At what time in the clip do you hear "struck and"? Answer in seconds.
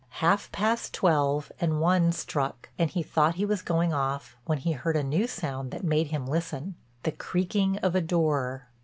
2.11-2.89